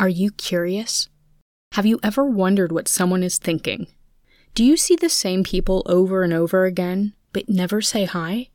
[0.00, 1.08] Are you curious?
[1.72, 3.88] Have you ever wondered what someone is thinking?
[4.54, 8.50] Do you see the same people over and over again, but never say hi?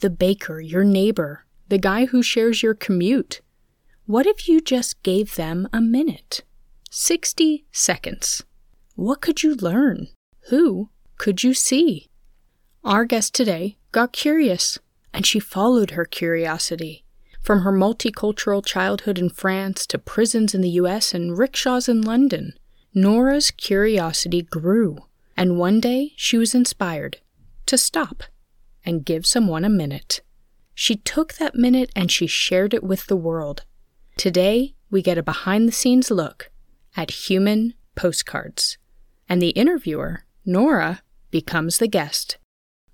[0.00, 3.42] The baker, your neighbor, the guy who shares your commute.
[4.06, 6.42] What if you just gave them a minute?
[6.90, 8.42] 60 seconds.
[8.94, 10.08] What could you learn?
[10.48, 12.08] Who could you see?
[12.82, 14.78] Our guest today got curious,
[15.12, 17.04] and she followed her curiosity.
[17.48, 22.52] From her multicultural childhood in France to prisons in the US and rickshaws in London,
[22.92, 24.98] Nora's curiosity grew,
[25.34, 27.22] and one day she was inspired
[27.64, 28.24] to stop
[28.84, 30.20] and give someone a minute.
[30.74, 33.64] She took that minute and she shared it with the world.
[34.18, 36.50] Today, we get a behind the scenes look
[36.98, 38.76] at human postcards,
[39.26, 42.36] and the interviewer, Nora, becomes the guest.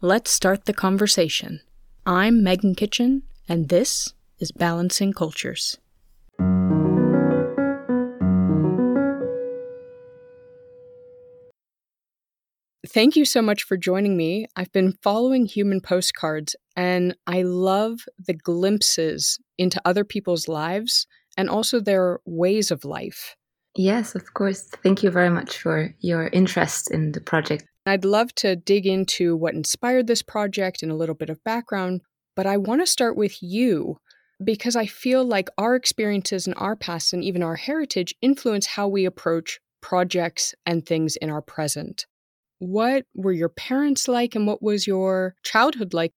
[0.00, 1.60] Let's start the conversation.
[2.06, 5.78] I'm Megan Kitchen, and this is Balancing Cultures.
[12.86, 14.46] Thank you so much for joining me.
[14.56, 21.48] I've been following human postcards and I love the glimpses into other people's lives and
[21.48, 23.36] also their ways of life.
[23.74, 24.68] Yes, of course.
[24.84, 27.64] Thank you very much for your interest in the project.
[27.86, 32.02] I'd love to dig into what inspired this project and a little bit of background,
[32.36, 33.98] but I want to start with you
[34.44, 38.88] because I feel like our experiences and our past and even our heritage influence how
[38.88, 42.06] we approach projects and things in our present.
[42.58, 46.12] What were your parents like and what was your childhood like?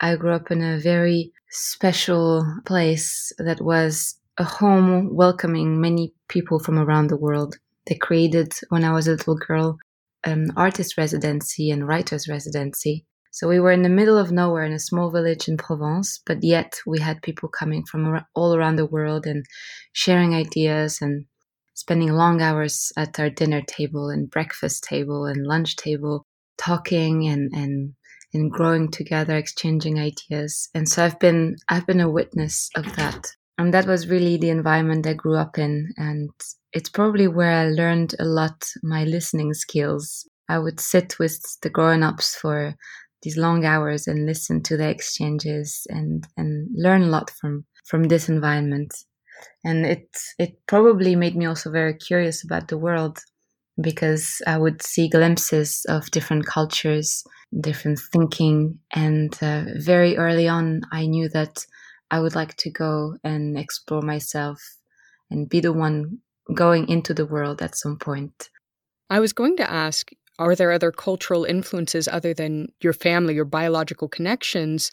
[0.00, 6.58] I grew up in a very special place that was a home welcoming many people
[6.58, 7.56] from around the world.
[7.86, 9.78] They created, when I was a little girl,
[10.24, 14.72] an artist residency and writer's residency so we were in the middle of nowhere in
[14.72, 18.86] a small village in Provence, but yet we had people coming from all around the
[18.86, 19.44] world and
[19.92, 21.26] sharing ideas and
[21.74, 26.24] spending long hours at our dinner table and breakfast table and lunch table,
[26.56, 27.92] talking and, and,
[28.32, 30.70] and growing together, exchanging ideas.
[30.74, 33.26] And so I've been, I've been a witness of that.
[33.58, 35.92] And that was really the environment I grew up in.
[35.98, 36.30] And
[36.72, 40.26] it's probably where I learned a lot my listening skills.
[40.48, 42.76] I would sit with the grown ups for
[43.26, 48.04] these long hours and listen to the exchanges and and learn a lot from from
[48.04, 48.94] this environment
[49.64, 53.18] and it it probably made me also very curious about the world
[53.80, 57.24] because I would see glimpses of different cultures,
[57.60, 61.66] different thinking, and uh, very early on, I knew that
[62.10, 64.62] I would like to go and explore myself
[65.30, 66.20] and be the one
[66.54, 68.48] going into the world at some point.
[69.10, 73.44] I was going to ask are there other cultural influences other than your family, your
[73.44, 74.90] biological connections?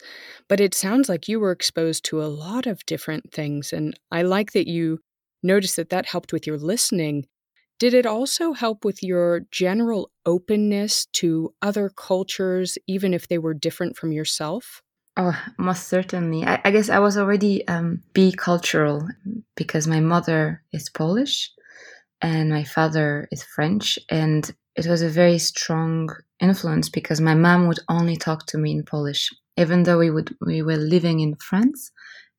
[0.48, 3.72] But it sounds like you were exposed to a lot of different things.
[3.72, 4.98] And I like that you
[5.42, 7.26] noticed that that helped with your listening.
[7.78, 13.52] Did it also help with your general openness to other cultures, even if they were
[13.54, 14.80] different from yourself?
[15.16, 16.44] Oh, most certainly.
[16.44, 19.08] I, I guess I was already um, bicultural
[19.54, 21.50] because my mother is Polish
[22.20, 23.98] and my father is French.
[24.08, 28.72] And it was a very strong influence because my mom would only talk to me
[28.72, 29.30] in Polish.
[29.56, 31.92] Even though we would we were living in France,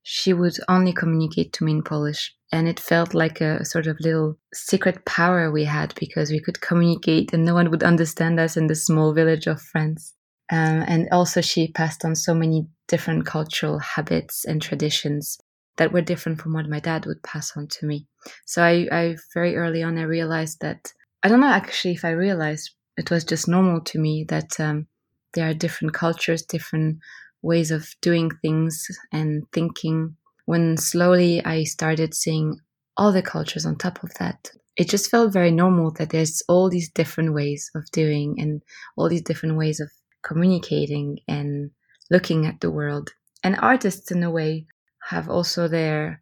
[0.03, 2.35] she would only communicate to me in Polish.
[2.51, 6.61] And it felt like a sort of little secret power we had because we could
[6.61, 10.13] communicate and no one would understand us in the small village of France.
[10.51, 15.39] Um, and also, she passed on so many different cultural habits and traditions
[15.77, 18.07] that were different from what my dad would pass on to me.
[18.45, 20.93] So I, I very early on I realized that
[21.25, 24.85] I don't know actually if I realized it was just normal to me that um,
[25.33, 26.99] there are different cultures, different
[27.41, 30.17] ways of doing things and thinking.
[30.45, 32.59] When slowly I started seeing
[32.95, 36.69] all the cultures on top of that, it just felt very normal that there's all
[36.69, 38.61] these different ways of doing and
[38.95, 39.89] all these different ways of
[40.21, 41.71] communicating and
[42.11, 43.09] looking at the world.
[43.43, 44.67] And artists, in a way,
[45.09, 46.21] have also their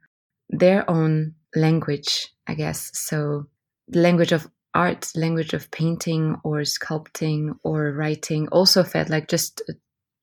[0.50, 2.89] their own language, I guess.
[2.94, 3.48] So
[3.89, 9.62] the language of art, language of painting or sculpting or writing also felt like just
[9.70, 9.74] a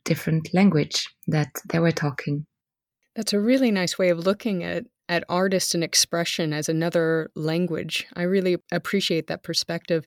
[0.04, 2.46] different language that they were talking.
[3.14, 8.06] That's a really nice way of looking at at artist and expression as another language.
[8.14, 10.04] I really appreciate that perspective.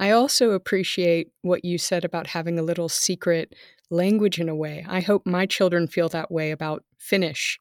[0.00, 3.54] I also appreciate what you said about having a little secret
[3.90, 4.86] language in a way.
[4.88, 7.60] I hope my children feel that way about Finnish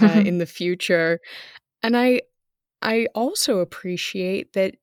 [0.00, 1.20] uh, in the future.
[1.82, 2.20] And I
[2.82, 4.74] I also appreciate that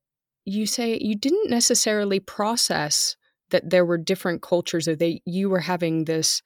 [0.48, 3.16] you say you didn't necessarily process
[3.50, 6.42] that there were different cultures or that you were having this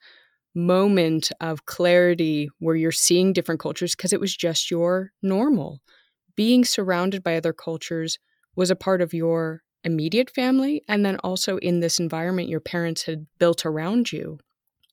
[0.55, 5.81] moment of clarity where you're seeing different cultures because it was just your normal
[6.35, 8.17] being surrounded by other cultures
[8.55, 13.03] was a part of your immediate family and then also in this environment your parents
[13.03, 14.39] had built around you.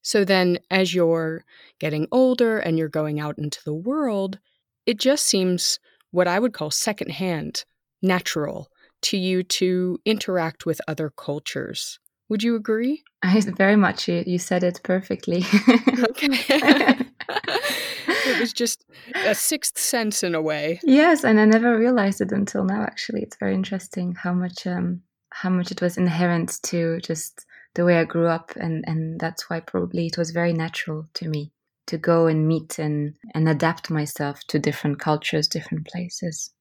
[0.03, 1.45] So then, as you're
[1.79, 4.39] getting older and you're going out into the world,
[4.87, 5.79] it just seems
[6.11, 7.65] what I would call secondhand,
[8.01, 8.71] natural
[9.03, 11.99] to you to interact with other cultures.
[12.29, 13.03] Would you agree?
[13.23, 14.09] I very much.
[14.09, 15.39] You, you said it perfectly.
[16.11, 16.29] okay.
[17.29, 20.81] it was just a sixth sense in a way.
[20.85, 22.83] Yes, and I never realized it until now.
[22.83, 27.85] Actually, it's very interesting how much um, how much it was inherent to just the
[27.85, 31.53] way I grew up, and and that's why probably it was very natural to me
[31.89, 36.53] to go and meet and and adapt myself to different cultures, different places.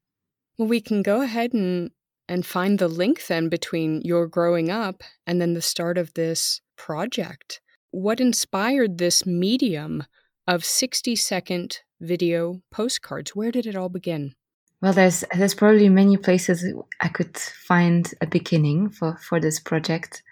[0.57, 1.91] Well, we can go ahead and
[2.29, 6.61] and find the link then between your growing up and then the start of this
[6.77, 7.59] project.
[7.91, 10.03] What inspired this medium
[10.47, 13.35] of 60 second video postcards.
[13.35, 14.33] Where did it all begin?
[14.81, 20.23] Well, there's there's probably many places I could find a beginning for for this project.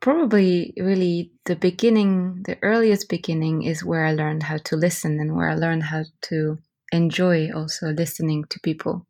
[0.00, 5.34] Probably, really, the beginning, the earliest beginning, is where I learned how to listen and
[5.34, 6.58] where I learned how to
[6.92, 9.06] enjoy also listening to people,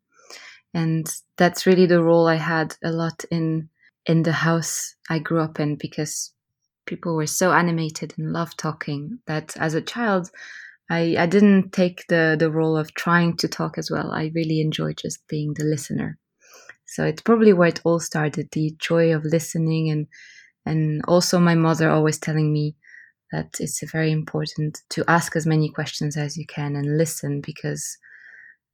[0.77, 3.69] and that's really the role I had a lot in
[4.05, 6.31] in the house I grew up in because
[6.85, 10.29] people were so animated and loved talking that as a child,
[10.89, 14.11] I, I didn't take the, the role of trying to talk as well.
[14.11, 16.17] I really enjoyed just being the listener.
[16.85, 20.07] So it's probably where it all started the joy of listening and
[20.65, 22.75] and also my mother always telling me
[23.31, 27.97] that it's very important to ask as many questions as you can and listen because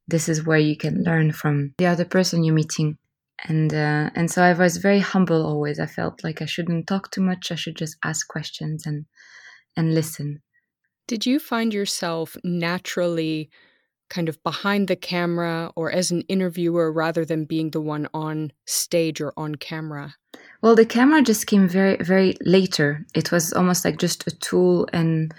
[0.08, 2.98] this is where you can learn from the other person you're meeting
[3.46, 5.80] and uh, and so I was very humble always.
[5.80, 7.52] I felt like I shouldn't talk too much.
[7.52, 9.06] I should just ask questions and
[9.76, 10.42] and listen.
[11.08, 13.50] Did you find yourself naturally
[14.10, 18.52] kind of behind the camera or as an interviewer rather than being the one on
[18.66, 20.16] stage or on camera?
[20.62, 23.06] Well, the camera just came very very later.
[23.14, 25.34] It was almost like just a tool and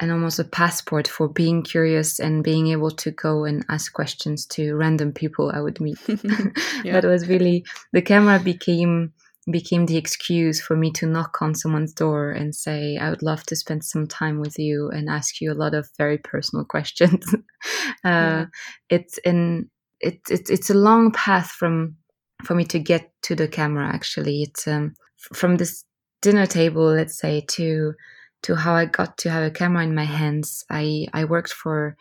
[0.00, 4.46] and almost a passport for being curious and being able to go and ask questions
[4.46, 5.98] to random people I would meet.
[6.08, 6.14] yeah.
[6.92, 9.12] that was really the camera became
[9.50, 13.44] became the excuse for me to knock on someone's door and say I would love
[13.44, 17.24] to spend some time with you and ask you a lot of very personal questions.
[17.34, 17.38] uh,
[18.04, 18.46] yeah.
[18.88, 19.70] It's in
[20.00, 21.96] it, it, it's a long path from
[22.44, 23.86] for me to get to the camera.
[23.86, 24.94] Actually, it's um,
[25.34, 25.84] from this
[26.22, 27.94] dinner table, let's say, to
[28.42, 30.64] to how I got to have a camera in my hands.
[30.70, 31.96] I, I worked for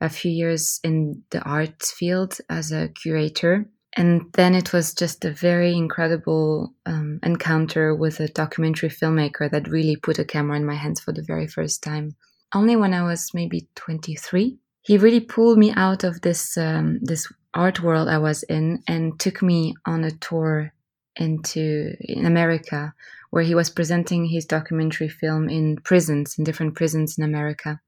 [0.00, 3.66] a few years in the arts field as a curator.
[3.94, 9.68] And then it was just a very incredible um, encounter with a documentary filmmaker that
[9.68, 12.16] really put a camera in my hands for the very first time.
[12.54, 17.30] Only when I was maybe 23, he really pulled me out of this um, this
[17.54, 20.72] art world I was in and took me on a tour
[21.16, 22.94] into in America
[23.30, 27.80] where he was presenting his documentary film in prisons, in different prisons in America.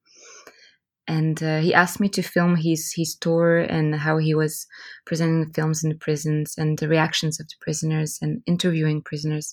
[1.07, 4.67] And uh, he asked me to film his his tour and how he was
[5.05, 9.53] presenting the films in the prisons and the reactions of the prisoners and interviewing prisoners.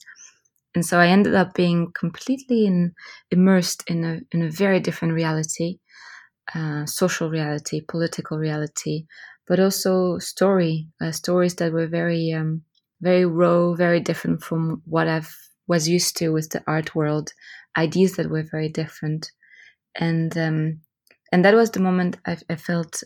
[0.73, 2.93] And so I ended up being completely in,
[3.29, 5.79] immersed in a in a very different reality,
[6.55, 9.05] uh, social reality, political reality,
[9.45, 12.63] but also story uh, stories that were very um,
[13.01, 15.35] very raw, very different from what I've
[15.67, 17.33] was used to with the art world,
[17.77, 19.31] ideas that were very different,
[19.95, 20.81] and um,
[21.31, 23.03] and that was the moment I, I felt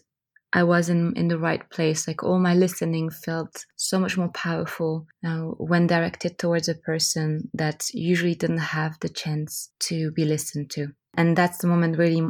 [0.56, 2.08] I was in, in the right place.
[2.08, 7.50] Like all my listening felt so much more powerful uh, when directed towards a person
[7.54, 10.94] that usually didn't have the chance to be listened to.
[11.16, 12.26] And that's the moment really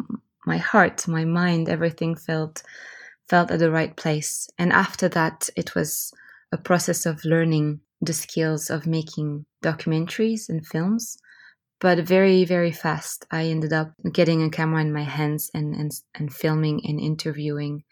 [0.46, 2.64] my heart, my mind, everything felt
[3.30, 4.48] felt at the right place.
[4.58, 6.12] And after that, it was
[6.52, 11.18] a process of learning the skills of making documentaries and films.
[11.82, 15.92] But very, very fast, I ended up getting a camera in my hands and, and,
[16.16, 17.84] and filming and interviewing.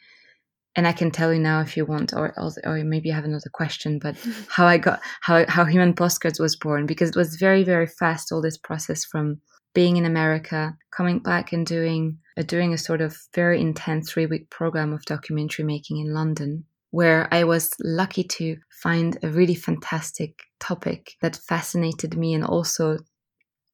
[0.76, 2.34] And I can tell you now if you want, or,
[2.64, 4.16] or maybe you have another question, but
[4.48, 8.32] how I got, how, how Human Postcards was born, because it was very, very fast,
[8.32, 9.42] all this process from
[9.76, 14.26] being in America, coming back and doing, uh, doing a sort of very intense three
[14.26, 19.56] week program of documentary making in London where I was lucky to find a really
[19.56, 23.00] fantastic topic that fascinated me and also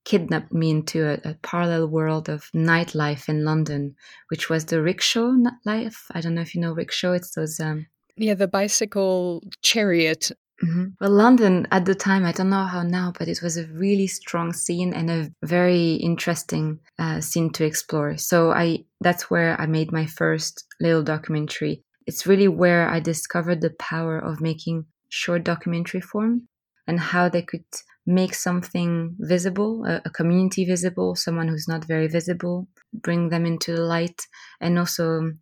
[0.05, 3.93] kidnapped me into a, a, parallel world of nightlife in London,
[4.29, 5.33] which was the rickshaw
[5.65, 6.05] life.
[6.11, 7.11] I don't know if you know rickshaw.
[7.11, 7.59] It's those.
[7.59, 10.31] Um, yeah, the bicycle chariot.
[10.63, 10.85] Mm-hmm.
[11.01, 14.07] Well, London at the time, I don't know how now, but it was a really
[14.07, 18.15] strong scene and a very interesting uh, scene to explore.
[18.15, 23.61] So I that's where I made my first little documentary it's really where I discovered
[23.61, 26.47] the power of making short documentary form
[26.87, 27.65] and how they could
[28.07, 33.75] make something visible, a, a, community visible, someone who's not very visible, bring them into
[33.75, 34.19] the light,
[34.59, 35.33] and also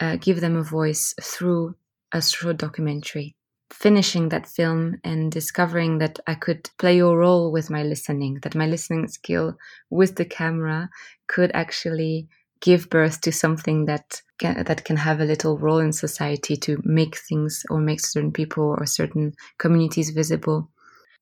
[0.00, 1.76] uh, give them a voice through
[2.10, 3.36] a short documentary.
[3.72, 8.56] Finishing that film and discovering that I could play a role with my listening, that
[8.56, 9.56] my listening skill
[9.90, 10.90] with the camera
[11.28, 12.26] could actually
[12.60, 16.80] give birth to something that can, that can have a little role in society to
[16.84, 20.70] make things or make certain people or certain communities visible.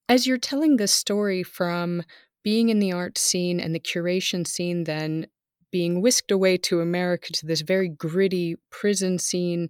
[0.07, 2.03] As you're telling this story from
[2.43, 5.27] being in the art scene and the curation scene, then
[5.71, 9.69] being whisked away to America to this very gritty prison scene,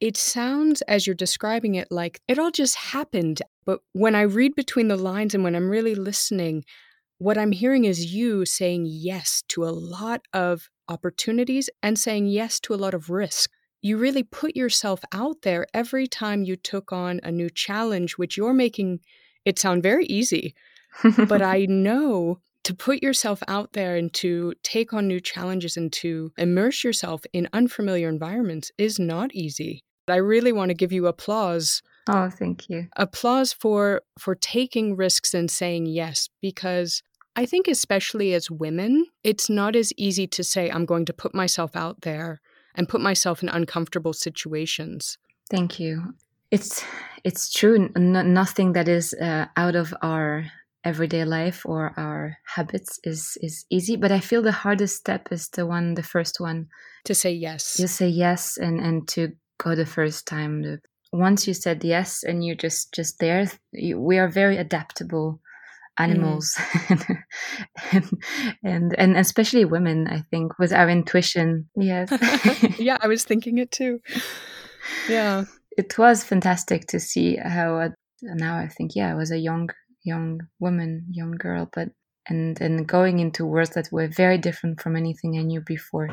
[0.00, 3.42] it sounds as you're describing it like it all just happened.
[3.64, 6.64] But when I read between the lines and when I'm really listening,
[7.18, 12.60] what I'm hearing is you saying yes to a lot of opportunities and saying yes
[12.60, 13.50] to a lot of risk.
[13.82, 18.36] You really put yourself out there every time you took on a new challenge, which
[18.36, 19.00] you're making
[19.44, 20.54] it sound very easy.
[21.28, 25.92] but I know to put yourself out there and to take on new challenges and
[25.94, 29.82] to immerse yourself in unfamiliar environments is not easy.
[30.08, 31.82] I really want to give you applause.
[32.08, 32.88] Oh, thank you.
[32.96, 37.02] Applause for for taking risks and saying yes because
[37.38, 41.36] I think, especially as women, it's not as easy to say, I'm going to put
[41.36, 42.40] myself out there
[42.74, 45.18] and put myself in uncomfortable situations.
[45.48, 46.14] Thank you.
[46.50, 46.84] It's
[47.22, 47.90] it's true.
[47.94, 50.46] N- nothing that is uh, out of our
[50.82, 53.94] everyday life or our habits is is easy.
[53.94, 56.66] But I feel the hardest step is the one, the first one,
[57.04, 57.78] to say yes.
[57.78, 60.80] You say yes, and and to go the first time.
[61.12, 65.40] Once you said yes, and you're just just there, you, we are very adaptable
[65.98, 67.18] animals mm.
[67.92, 68.24] and,
[68.64, 71.68] and and especially women i think with our intuition.
[71.76, 72.10] Yes.
[72.78, 74.00] Yeah i was thinking it too.
[75.08, 75.44] Yeah.
[75.76, 77.88] It was fantastic to see how uh,
[78.22, 79.70] now i think yeah i was a young
[80.02, 81.88] young woman young girl but
[82.28, 86.08] and and going into worlds that were very different from anything i knew before.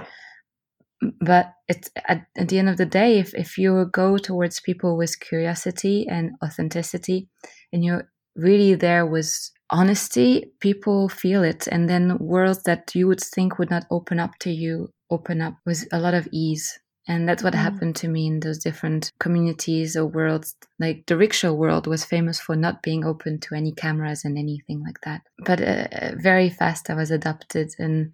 [1.20, 4.98] But it's at, at the end of the day if, if you go towards people
[4.98, 7.28] with curiosity and authenticity
[7.72, 11.68] and you're really there with honesty, people feel it.
[11.68, 15.56] And then worlds that you would think would not open up to you open up
[15.66, 16.80] with a lot of ease.
[17.08, 17.60] And that's what mm.
[17.60, 20.56] happened to me in those different communities or worlds.
[20.80, 24.82] Like the rickshaw world was famous for not being open to any cameras and anything
[24.84, 25.22] like that.
[25.46, 28.12] But uh, very fast I was adopted, and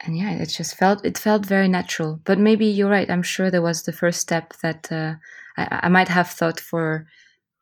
[0.00, 2.20] and yeah, it just felt it felt very natural.
[2.24, 3.10] But maybe you're right.
[3.10, 5.14] I'm sure there was the first step that uh,
[5.56, 7.06] I, I might have thought for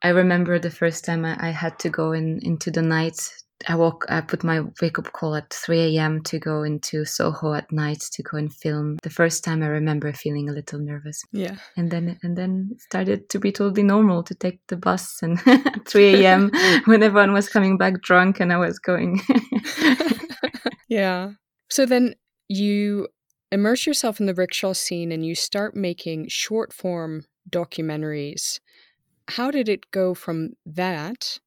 [0.03, 3.19] I remember the first time I, I had to go in into the night.
[3.67, 6.23] I woke, I put my wake up call at 3 a.m.
[6.25, 8.99] to go into Soho at night to go and film.
[9.03, 11.25] The first time I remember feeling a little nervous.
[11.33, 11.57] Yeah.
[11.77, 15.41] And then, and then it started to be totally normal to take the bus and
[15.47, 16.53] at 3 a.m.
[16.85, 19.21] when everyone was coming back drunk and I was going.
[20.89, 21.33] yeah.
[21.69, 22.15] So then
[22.49, 23.09] you
[23.51, 28.61] immerse yourself in the rickshaw scene and you start making short form documentaries
[29.29, 31.39] how did it go from that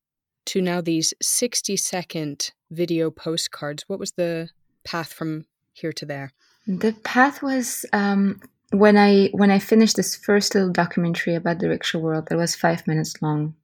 [0.46, 3.84] to now these 60 second video postcards?
[3.88, 4.50] What was the
[4.84, 6.32] path from here to there?
[6.68, 8.40] The path was um,
[8.72, 12.56] when I when I finished this first little documentary about the rickshaw world that was
[12.56, 13.56] five minutes long.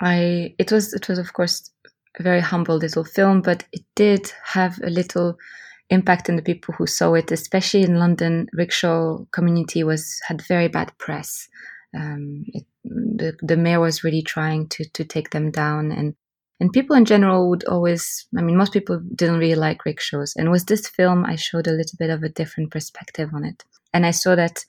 [0.00, 1.70] I it was it was of course
[2.18, 5.38] a very humble little film, but it did have a little
[5.88, 8.48] impact on the people who saw it, especially in London.
[8.52, 11.48] Rickshaw community was had very bad press.
[11.94, 15.92] Um, it, the, the mayor was really trying to, to take them down.
[15.92, 16.14] And
[16.60, 20.50] and people in general would always i mean most people didn't really like rickshaws and
[20.50, 23.64] with this film i showed a little bit of a different perspective on it.
[23.92, 24.64] And i saw that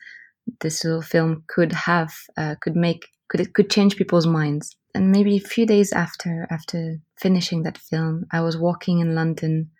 [0.61, 4.75] this little film could have uh, could make could it could change people's minds.
[4.95, 9.71] And maybe a few days after after finishing that film i was walking in london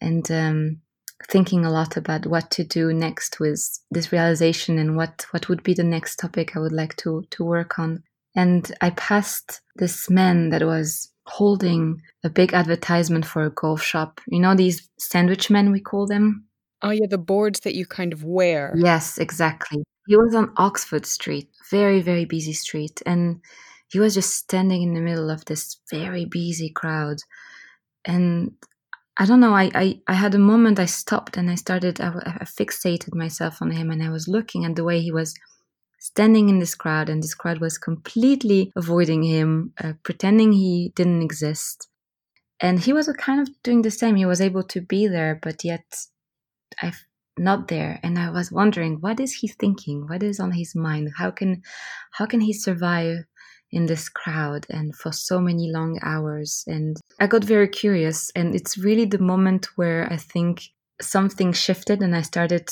[0.00, 0.80] and um,
[1.28, 5.62] thinking a lot about what to do next with this realization and what what would
[5.62, 8.02] be the next topic I would like to to work on.
[8.34, 14.20] And I passed this man that was holding a big advertisement for a golf shop.
[14.26, 16.46] You know these sandwich men we call them?
[16.82, 18.74] Oh yeah, the boards that you kind of wear.
[18.76, 19.84] Yes, exactly.
[20.06, 23.40] He was on Oxford Street, very very busy street, and
[23.88, 27.18] he was just standing in the middle of this very busy crowd.
[28.04, 28.52] And
[29.22, 29.54] I don't know.
[29.54, 32.08] I, I, I had a moment I stopped and I started, I,
[32.40, 35.32] I fixated myself on him and I was looking at the way he was
[36.00, 41.22] standing in this crowd and this crowd was completely avoiding him, uh, pretending he didn't
[41.22, 41.88] exist.
[42.58, 44.16] And he was kind of doing the same.
[44.16, 45.84] He was able to be there, but yet
[46.80, 46.92] I,
[47.38, 51.10] not there and i was wondering what is he thinking what is on his mind
[51.16, 51.62] how can
[52.12, 53.24] how can he survive
[53.72, 58.54] in this crowd and for so many long hours and i got very curious and
[58.54, 60.62] it's really the moment where i think
[61.00, 62.68] something shifted and i started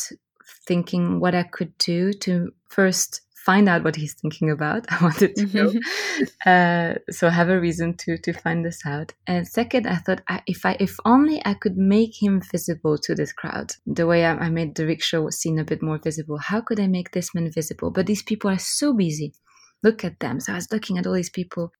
[0.66, 4.84] thinking what i could do to first find out what he's thinking about.
[4.90, 6.24] I wanted to know, mm-hmm.
[6.46, 9.12] uh, so I have a reason to to find this out.
[9.26, 13.14] And second, I thought I, if I if only I could make him visible to
[13.14, 16.38] this crowd, the way I, I made the rickshaw scene a bit more visible.
[16.38, 17.90] How could I make this man visible?
[17.90, 19.32] But these people are so busy.
[19.82, 20.40] Look at them.
[20.40, 21.72] So I was looking at all these people,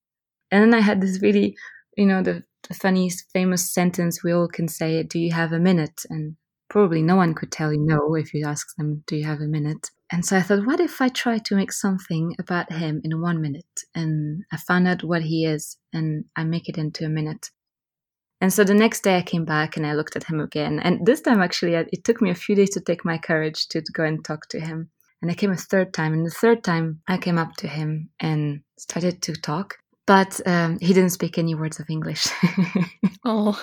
[0.50, 1.56] and then I had this really,
[1.96, 5.58] you know, the, the funny famous sentence we all can say: "Do you have a
[5.58, 6.36] minute?" And
[6.70, 9.46] probably no one could tell you no if you ask them, Do you have a
[9.46, 9.90] minute?
[10.10, 13.42] And so I thought, what if I try to make something about him in one
[13.42, 13.82] minute?
[13.94, 17.50] And I found out what he is and I make it into a minute.
[18.40, 20.80] And so the next day I came back and I looked at him again.
[20.80, 23.82] And this time, actually, it took me a few days to take my courage to
[23.92, 24.90] go and talk to him.
[25.22, 26.12] And I came a third time.
[26.12, 29.76] And the third time I came up to him and started to talk.
[30.06, 32.26] But um, he didn't speak any words of English.
[33.24, 33.60] oh.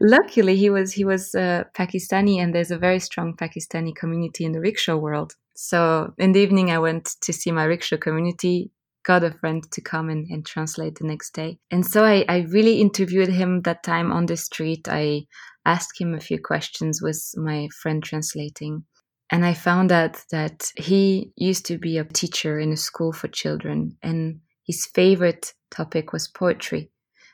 [0.00, 4.52] luckily he was he was uh, Pakistani, and there's a very strong Pakistani community in
[4.52, 5.34] the rickshaw world.
[5.54, 8.70] So in the evening, I went to see my rickshaw community.
[9.04, 11.58] Got a friend to come and, and translate the next day.
[11.72, 14.86] And so I, I really interviewed him that time on the street.
[14.88, 15.26] I
[15.66, 18.84] asked him a few questions with my friend translating.
[19.32, 23.28] And I found out that he used to be a teacher in a school for
[23.28, 26.90] children, and his favorite topic was poetry.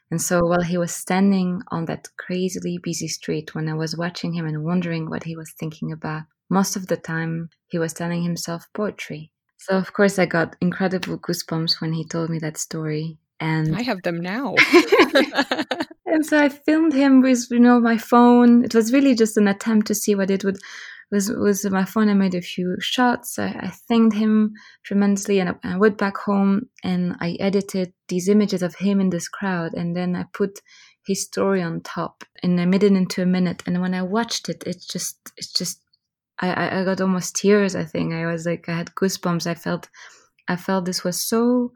[0.09, 4.33] And so while he was standing on that crazily busy street, when I was watching
[4.33, 8.23] him and wondering what he was thinking about, most of the time he was telling
[8.23, 9.33] himself poetry.
[9.57, 13.19] So of course I got incredible goosebumps when he told me that story.
[13.40, 14.55] And I have them now.
[16.07, 18.64] and so I filmed him with you know my phone.
[18.64, 20.59] It was really just an attempt to see what it would
[21.10, 23.38] with with my phone, I made a few shots.
[23.38, 24.52] I, I thanked him
[24.84, 29.10] tremendously, and I, I, went back home and I edited these images of him in
[29.10, 30.60] this crowd, and then I put
[31.06, 33.62] his story on top, and I made it into a minute.
[33.66, 35.80] And when I watched it, it's just, it's just,
[36.40, 37.75] I, I got almost tears.
[37.75, 39.47] I think I was like, I had goosebumps.
[39.47, 39.88] I felt,
[40.47, 41.73] I felt this was so,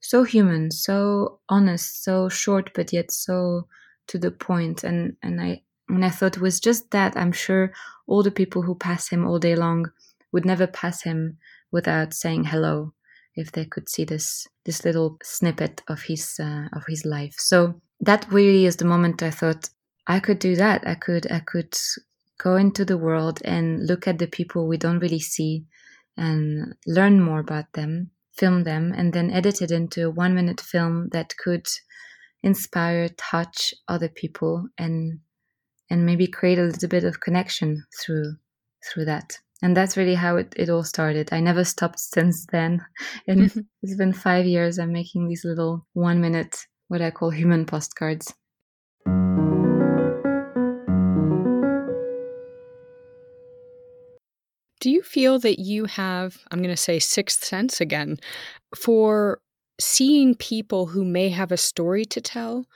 [0.00, 3.68] so human, so honest, so short, but yet so
[4.06, 4.84] to the point.
[4.84, 5.62] And and I
[5.94, 7.16] and I thought it was just that.
[7.16, 7.72] I'm sure
[8.06, 9.90] all the people who pass him all day long
[10.32, 11.38] would never pass him
[11.72, 12.92] without saying hello
[13.34, 17.34] if they could see this this little snippet of his uh, of his life.
[17.38, 19.70] So that really is the moment I thought
[20.06, 20.86] I could do that.
[20.86, 21.76] I could I could
[22.38, 25.64] go into the world and look at the people we don't really see
[26.16, 30.60] and learn more about them, film them, and then edit it into a one minute
[30.60, 31.66] film that could
[32.42, 35.20] inspire, touch other people and
[35.90, 38.36] and maybe create a little bit of connection through
[38.84, 39.38] through that.
[39.62, 41.28] And that's really how it, it all started.
[41.32, 42.84] I never stopped since then.
[43.26, 43.60] And mm-hmm.
[43.82, 48.32] it's been five years i'm making these little one minute what i call human postcards.
[54.80, 58.16] Do you feel that you have i'm going to say sixth sense again
[58.74, 59.40] for
[59.80, 62.66] seeing people who may have a story to tell?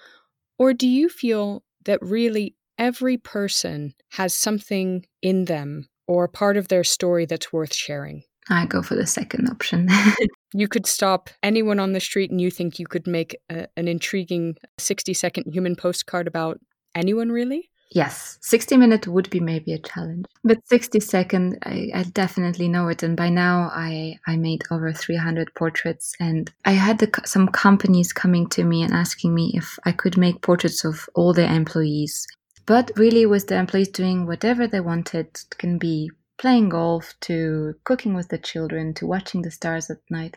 [0.58, 6.68] Or do you feel that really every person has something in them or part of
[6.68, 8.22] their story that's worth sharing.
[8.50, 9.88] I go for the second option.
[10.54, 13.88] you could stop anyone on the street and you think you could make a, an
[13.88, 16.60] intriguing 60 second human postcard about
[16.94, 17.70] anyone, really?
[17.90, 22.88] Yes, 60 minute would be maybe a challenge, but 60 second, I, I, definitely know
[22.88, 23.04] it.
[23.04, 28.12] And by now, I I made over 300 portraits, and I had the, some companies
[28.12, 32.26] coming to me and asking me if I could make portraits of all their employees
[32.66, 35.26] but really with the employees doing whatever they wanted.
[35.26, 39.98] It can be playing golf to cooking with the children to watching the stars at
[40.10, 40.36] night.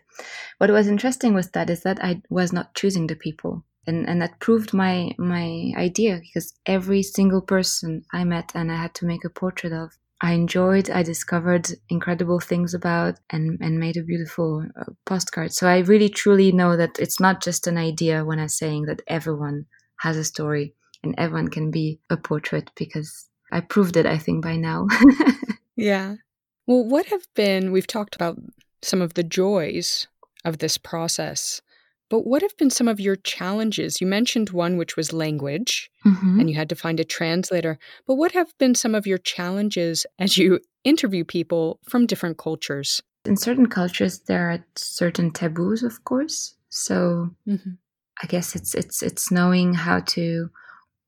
[0.60, 3.66] What was interesting with that is that I was not choosing the people.
[3.88, 8.76] And, and that proved my my idea because every single person I met and I
[8.76, 13.80] had to make a portrait of I enjoyed, I discovered incredible things about and, and
[13.80, 15.54] made a beautiful uh, postcard.
[15.54, 19.04] So I really truly know that it's not just an idea when I'm saying that
[19.08, 19.68] everyone
[20.00, 20.74] has a story
[21.08, 24.88] and everyone can be a portrait because I proved it, I think, by now.
[25.76, 26.16] yeah.
[26.66, 28.38] Well, what have been, we've talked about
[28.82, 30.08] some of the joys
[30.44, 31.62] of this process,
[32.10, 34.00] but what have been some of your challenges?
[34.00, 36.40] You mentioned one, which was language, mm-hmm.
[36.40, 37.80] and you had to find a translator.
[38.06, 43.02] But what have been some of your challenges as you interview people from different cultures?
[43.26, 46.56] In certain cultures, there are certain taboos, of course.
[46.70, 47.72] So mm-hmm.
[48.22, 50.50] I guess it's it's it's knowing how to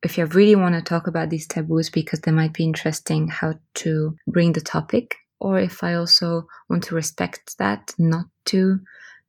[0.04, 3.56] if you really want to talk about these taboos because they might be interesting, how
[3.76, 8.80] to bring the topic, or if I also want to respect that, not to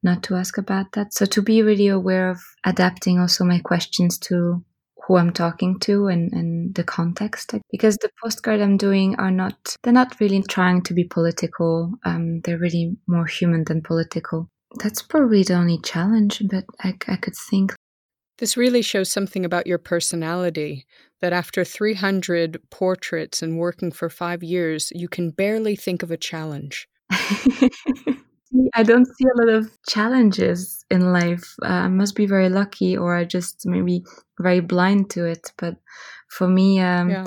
[0.02, 1.12] not to ask about that.
[1.12, 4.64] So to be really aware of adapting also my questions to
[5.06, 7.54] who I'm talking to and, and the context.
[7.70, 11.92] Because the postcard I'm doing are not, they're not really trying to be political.
[12.04, 14.48] Um, they're really more human than political.
[14.82, 17.74] That's probably the only challenge, but I, I could think.
[18.40, 20.86] This really shows something about your personality
[21.20, 26.16] that after 300 portraits and working for five years, you can barely think of a
[26.16, 26.88] challenge.
[28.74, 31.54] I don't see a lot of challenges in life.
[31.62, 34.04] Uh, I must be very lucky, or I just maybe
[34.40, 35.52] very blind to it.
[35.58, 35.76] But
[36.30, 37.26] for me, um, yeah.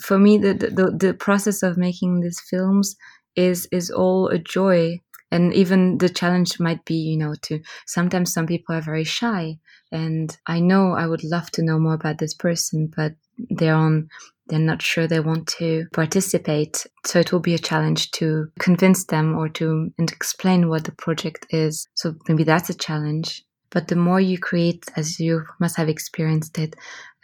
[0.00, 2.96] for me, the, the the process of making these films
[3.36, 5.00] is is all a joy.
[5.30, 9.58] And even the challenge might be, you know, to sometimes some people are very shy,
[9.90, 13.14] and I know I would love to know more about this person, but
[13.50, 14.08] they're on
[14.48, 16.86] they're not sure they want to participate.
[17.04, 20.92] So it will be a challenge to convince them or to and explain what the
[20.92, 21.86] project is.
[21.94, 23.44] So maybe that's a challenge.
[23.70, 26.74] But the more you create, as you must have experienced it,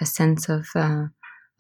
[0.01, 1.05] a sense of uh,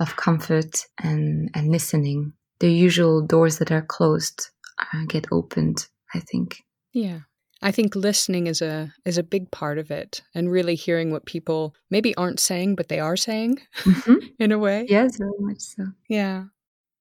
[0.01, 5.87] of comfort and and listening, the usual doors that are closed uh, get opened.
[6.14, 6.62] I think.
[6.93, 7.21] Yeah.
[7.64, 11.24] I think listening is a is a big part of it and really hearing what
[11.24, 14.27] people maybe aren't saying but they are saying mm-hmm.
[14.38, 14.85] in a way.
[14.87, 15.87] Yes, very much so.
[16.07, 16.44] Yeah.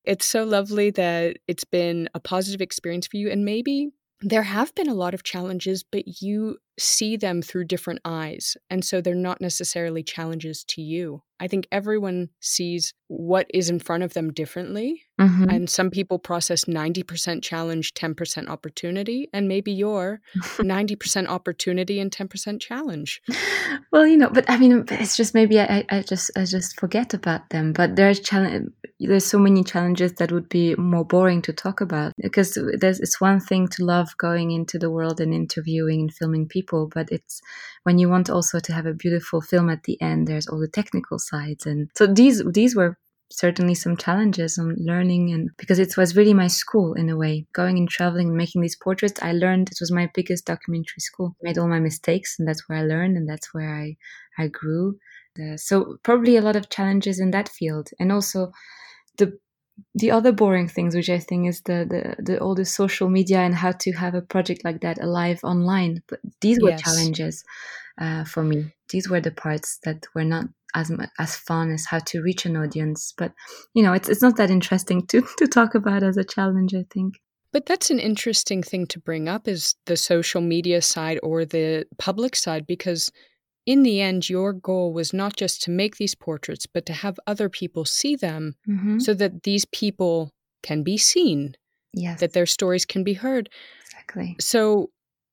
[0.06, 3.90] It's so lovely that it's been a positive experience for you and maybe
[4.22, 8.84] there have been a lot of challenges but you see them through different eyes and
[8.84, 11.22] so they're not necessarily challenges to you.
[11.44, 15.04] I think everyone sees what is in front of them differently.
[15.20, 15.50] Mm-hmm.
[15.50, 19.28] And some people process 90% challenge, 10% opportunity.
[19.34, 23.22] And maybe you're 90% opportunity and 10% challenge.
[23.92, 27.14] Well, you know, but I mean, it's just maybe I, I just I just forget
[27.14, 27.74] about them.
[27.74, 28.70] But there's challenge.
[29.00, 33.20] There's so many challenges that would be more boring to talk about because there's it's
[33.20, 36.63] one thing to love going into the world and interviewing and filming people,
[36.94, 37.42] but it's
[37.84, 40.28] when you want also to have a beautiful film at the end.
[40.28, 41.66] There's all the technical sides.
[41.66, 42.98] And so these these were
[43.32, 47.46] certainly some challenges on learning and because it was really my school in a way.
[47.54, 51.36] Going and traveling and making these portraits i learned it was my biggest documentary school.
[51.42, 53.96] I made all my mistakes and that's where i learned and that's where i
[54.38, 54.98] i grew.
[55.40, 57.90] Uh, so probably a lot of challenges in that field.
[58.00, 58.52] And also
[59.18, 59.38] the
[59.96, 63.40] the other boring things which i think is the the, the all the social media
[63.40, 66.82] and how to have a project like that alive online but these were yes.
[66.82, 67.44] challenges
[68.00, 72.00] uh, for me these were the parts that were not as as fun as how
[72.00, 73.14] to reach an audience.
[73.18, 73.34] But
[73.74, 76.74] you know, it's it's not that interesting to to talk about as a challenge.
[76.74, 77.16] I think.
[77.52, 81.86] But that's an interesting thing to bring up is the social media side or the
[82.00, 83.12] public side because
[83.66, 87.20] in the end your goal was not just to make these portraits but to have
[87.28, 89.00] other people see them mm-hmm.
[89.00, 90.32] so that these people
[90.64, 91.54] can be seen.
[91.94, 92.22] Yes.
[92.22, 93.50] That their stories can be heard.
[93.86, 94.36] Exactly.
[94.40, 94.90] So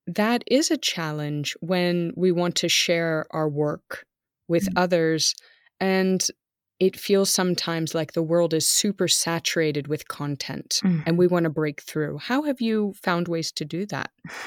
[0.07, 4.05] that is a challenge when we want to share our work
[4.49, 4.79] with mm-hmm.
[4.79, 5.35] others.
[5.79, 6.23] And
[6.79, 11.01] it feels sometimes like the world is super saturated with content mm-hmm.
[11.07, 12.19] and we want to break through.
[12.19, 14.11] How have you found ways to do that?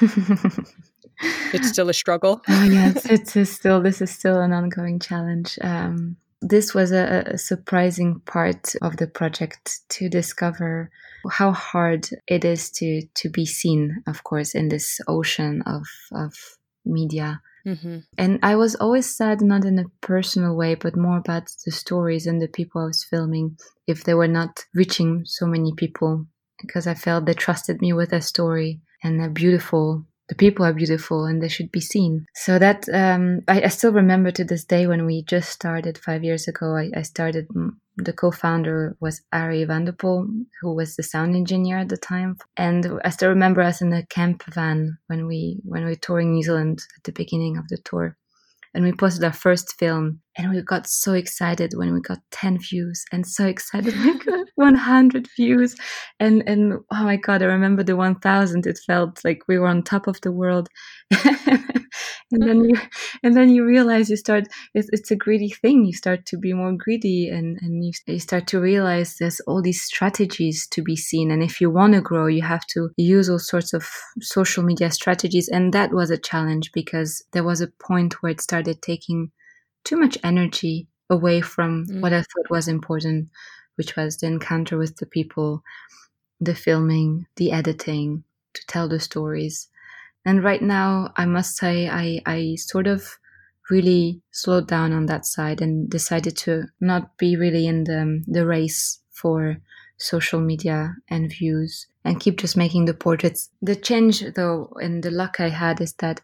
[1.52, 2.42] it's still a struggle.
[2.48, 5.58] oh, yes, it's still, this is still an ongoing challenge.
[5.62, 10.90] Um, this was a, a, surprising part of the project to discover
[11.30, 16.34] how hard it is to to be seen of course in this ocean of of
[16.84, 17.98] media Mm-hmm.
[18.18, 22.26] And I was always sad, not in a personal way, but more about the stories
[22.26, 26.26] and the people I was filming, if they were not reaching so many people,
[26.60, 30.04] because I felt they trusted me with a story and they're beautiful.
[30.28, 32.26] The people are beautiful and they should be seen.
[32.34, 36.24] So that um, I, I, still remember to this day when we just started five
[36.24, 36.76] years ago.
[36.76, 37.46] I, I started
[37.96, 40.26] the co-founder was Ari Vanderpool,
[40.60, 42.38] who was the sound engineer at the time.
[42.56, 46.32] And I still remember us in a camp van when we when we were touring
[46.32, 48.16] New Zealand at the beginning of the tour
[48.74, 52.58] and we posted our first film and we got so excited when we got 10
[52.58, 55.76] views and so excited we got 100 views
[56.20, 59.82] and and oh my god i remember the 1000 it felt like we were on
[59.82, 60.68] top of the world
[62.34, 62.76] and then you
[63.22, 65.84] and then you realize you start it's, it's a greedy thing.
[65.84, 69.62] You start to be more greedy and and you, you start to realize there's all
[69.62, 71.30] these strategies to be seen.
[71.30, 73.88] And if you want to grow you have to use all sorts of
[74.20, 75.48] social media strategies.
[75.48, 79.30] And that was a challenge because there was a point where it started taking
[79.84, 82.00] too much energy away from mm.
[82.00, 83.28] what i thought was important
[83.76, 85.62] which was the encounter with the people
[86.40, 89.68] the filming the editing to tell the stories
[90.24, 93.18] and right now, I must say, I, I sort of
[93.70, 98.46] really slowed down on that side and decided to not be really in the the
[98.46, 99.56] race for
[99.96, 103.50] social media and views and keep just making the portraits.
[103.62, 106.20] The change though and the luck I had is that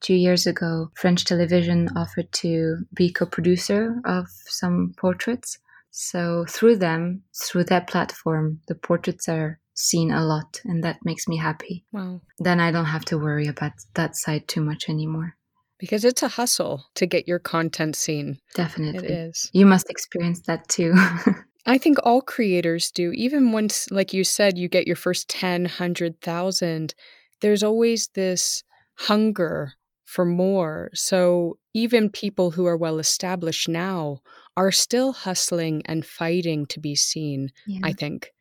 [0.00, 5.58] two years ago French television offered to be co-producer of some portraits.
[5.90, 11.28] So through them, through that platform, the portraits are seen a lot and that makes
[11.28, 11.84] me happy.
[11.92, 12.20] Wow.
[12.38, 15.36] Then I don't have to worry about that side too much anymore.
[15.78, 18.38] Because it's a hustle to get your content seen.
[18.54, 19.08] Definitely.
[19.08, 19.50] It is.
[19.52, 20.94] You must experience that too.
[21.66, 23.10] I think all creators do.
[23.12, 26.94] Even once, like you said, you get your first 10, 100,000,
[27.40, 28.62] there's always this
[28.94, 30.90] hunger for more.
[30.94, 34.20] So even people who are well established now
[34.56, 37.80] are still hustling and fighting to be seen, yeah.
[37.82, 38.32] I think.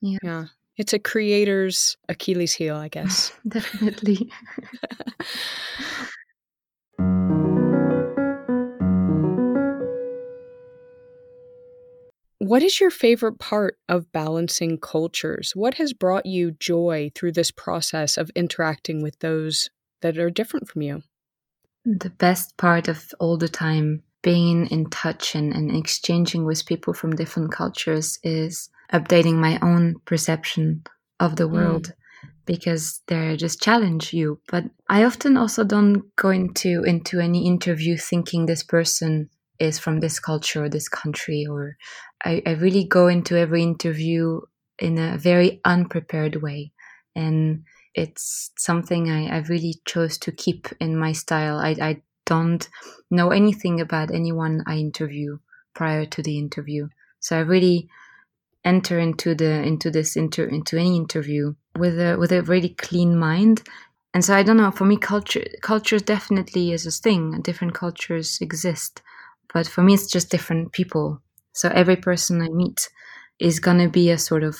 [0.00, 0.18] Yeah.
[0.22, 0.44] Yeah.
[0.80, 3.32] It's a creator's Achilles heel, I guess.
[3.46, 4.30] Definitely.
[12.38, 15.52] What is your favorite part of balancing cultures?
[15.54, 19.68] What has brought you joy through this process of interacting with those
[20.00, 21.02] that are different from you?
[21.84, 26.94] The best part of all the time being in touch and, and exchanging with people
[26.94, 30.82] from different cultures is updating my own perception
[31.18, 32.30] of the world mm.
[32.46, 34.40] because they just challenge you.
[34.48, 40.00] But I often also don't go into into any interview thinking this person is from
[40.00, 41.76] this culture or this country or
[42.24, 44.40] I, I really go into every interview
[44.78, 46.72] in a very unprepared way
[47.14, 52.66] and it's something I, I really chose to keep in my style I, I don't
[53.10, 55.38] know anything about anyone i interview
[55.74, 57.88] prior to the interview so i really
[58.64, 63.16] enter into the into this inter into any interview with a with a really clean
[63.16, 63.62] mind
[64.12, 68.38] and so i don't know for me culture culture definitely is a thing different cultures
[68.40, 69.02] exist
[69.52, 71.20] but for me, it's just different people.
[71.52, 72.88] So every person I meet
[73.38, 74.58] is going to be a sort of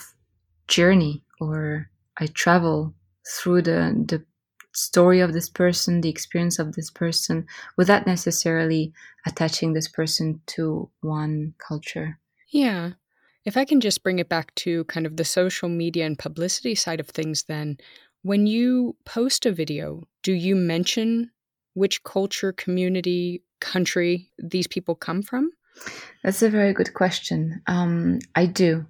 [0.68, 2.94] journey or I travel
[3.26, 4.24] through the, the
[4.72, 8.92] story of this person, the experience of this person, without necessarily
[9.26, 12.18] attaching this person to one culture.
[12.48, 12.92] Yeah.
[13.44, 16.74] If I can just bring it back to kind of the social media and publicity
[16.74, 17.78] side of things, then
[18.22, 21.30] when you post a video, do you mention
[21.74, 25.50] which culture, community, country these people come from?
[26.22, 27.62] That's a very good question.
[27.66, 28.86] Um, I do.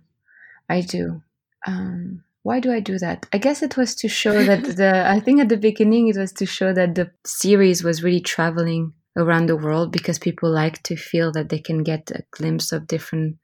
[0.68, 1.22] I do.
[1.66, 3.26] Um, why do I do that?
[3.32, 6.32] I guess it was to show that the, I think at the beginning it was
[6.34, 10.96] to show that the series was really traveling around the world because people like to
[10.96, 13.36] feel that they can get a glimpse of different,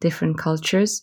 [0.00, 1.02] different cultures.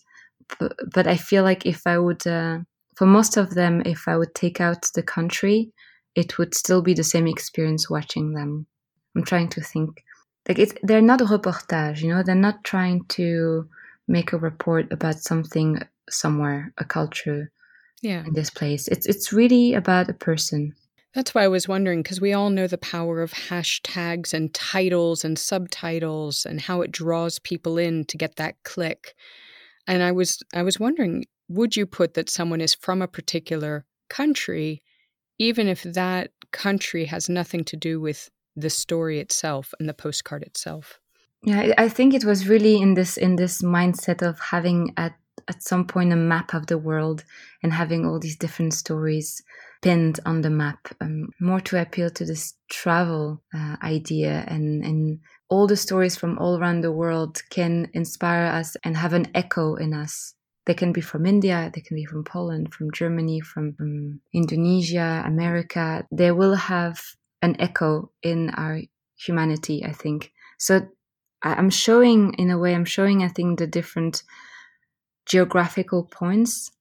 [0.58, 2.60] But, but I feel like if I would, uh,
[2.94, 5.72] for most of them, if I would take out the country,
[6.14, 8.66] it would still be the same experience watching them.
[9.14, 10.02] I'm trying to think.
[10.48, 13.68] Like it's they're not a reportage, you know, they're not trying to
[14.06, 17.50] make a report about something somewhere, a culture
[18.02, 18.24] yeah.
[18.24, 18.86] in this place.
[18.88, 20.74] It's it's really about a person.
[21.16, 25.24] That's why I was wondering because we all know the power of hashtags and titles
[25.24, 29.14] and subtitles and how it draws people in to get that click.
[29.88, 33.84] And I was I was wondering, would you put that someone is from a particular
[34.08, 34.82] country
[35.38, 40.42] even if that country has nothing to do with the story itself and the postcard
[40.42, 40.98] itself.
[41.42, 45.14] Yeah, I think it was really in this in this mindset of having at
[45.48, 47.24] at some point a map of the world
[47.62, 49.42] and having all these different stories
[49.82, 55.20] pinned on the map, um, more to appeal to this travel uh, idea and and
[55.48, 59.76] all the stories from all around the world can inspire us and have an echo
[59.76, 60.34] in us.
[60.66, 65.22] They can be from India, they can be from Poland, from Germany, from, from Indonesia,
[65.24, 66.04] America.
[66.10, 67.00] They will have
[67.42, 68.80] an echo in our
[69.16, 70.32] humanity, I think.
[70.58, 70.88] So
[71.42, 74.24] I'm showing, in a way, I'm showing, I think, the different
[75.26, 76.72] geographical points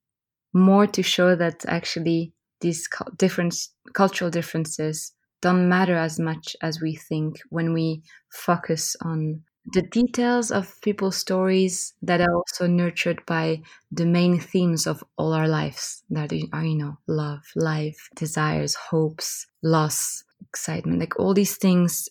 [0.54, 2.88] more to show that actually these
[3.18, 3.56] different
[3.94, 10.52] cultural differences don't matter as much as we think when we focus on the details
[10.52, 16.04] of people's stories that are also nurtured by the main themes of all our lives
[16.10, 22.08] that are you know love life desires hopes loss excitement like all these things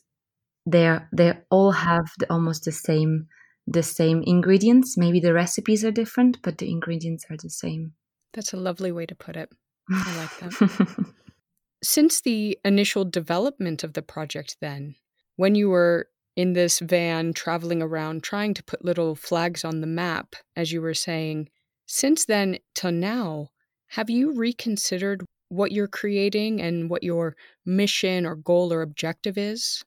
[0.66, 3.26] they're they all have the, almost the same
[3.66, 4.96] the same ingredients.
[4.96, 7.92] Maybe the recipes are different but the ingredients are the same.
[8.32, 9.50] That's a lovely way to put it
[9.90, 11.06] i like that
[11.82, 14.94] since the initial development of the project then
[15.36, 19.86] when you were in this van traveling around trying to put little flags on the
[19.86, 21.48] map as you were saying
[21.86, 23.48] since then till now
[23.88, 29.84] have you reconsidered what you're creating and what your mission or goal or objective is?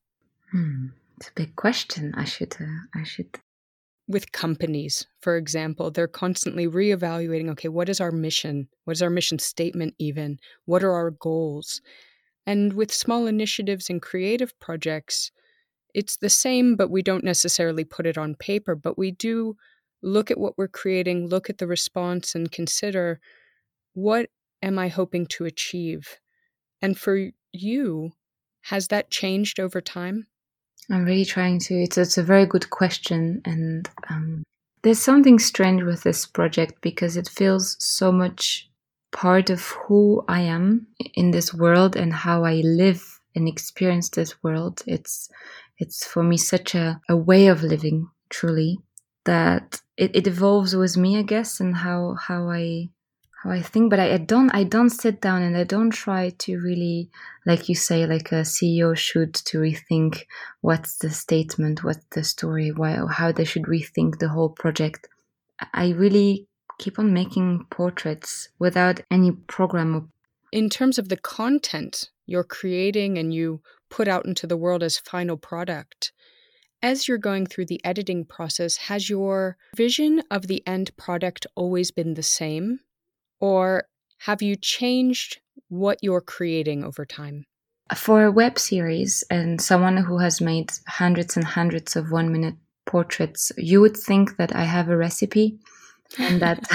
[0.52, 0.88] Hmm.
[1.18, 2.14] It's a big question.
[2.16, 2.56] I should.
[2.60, 3.40] Uh, I should.
[4.08, 7.50] With companies, for example, they're constantly reevaluating.
[7.52, 8.70] Okay, what is our mission?
[8.86, 9.96] What is our mission statement?
[10.00, 11.82] Even what are our goals?
[12.46, 15.32] And with small initiatives and creative projects,
[15.94, 18.76] it's the same, but we don't necessarily put it on paper.
[18.76, 19.58] But we do
[20.02, 23.20] look at what we're creating, look at the response, and consider
[23.94, 24.30] what
[24.62, 26.18] am I hoping to achieve?
[26.82, 28.12] And for you,
[28.62, 30.28] has that changed over time?
[30.90, 31.76] I'm really trying to.
[31.76, 33.42] It's, it's a very good question.
[33.46, 34.44] And um,
[34.84, 38.70] there's something strange with this project because it feels so much
[39.12, 44.42] part of who I am in this world and how I live and experience this
[44.44, 44.82] world.
[44.88, 45.30] It's
[45.78, 48.80] it's for me such a, a way of living, truly,
[49.26, 52.90] that it, it evolves with me, I guess, and how how I
[53.44, 56.30] how I think, but I, I, don't I don't sit down and I don't try
[56.30, 57.12] to really
[57.46, 60.24] like you say like a CEO should to rethink
[60.62, 65.08] what's the statement, what's the story, why how they should rethink the whole project.
[65.74, 66.48] I really
[66.80, 70.12] keep on making portraits without any program.
[70.52, 74.98] In terms of the content you're creating and you put out into the world as
[74.98, 76.12] final product,
[76.82, 81.92] as you're going through the editing process, has your vision of the end product always
[81.92, 82.80] been the same?
[83.40, 83.88] Or
[84.20, 87.46] have you changed what you're creating over time?
[87.96, 92.56] For a web series and someone who has made hundreds and hundreds of one minute
[92.86, 95.60] portraits, you would think that I have a recipe
[96.18, 96.66] and that